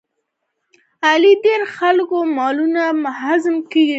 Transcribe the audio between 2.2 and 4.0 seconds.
مالونه هضم کړل.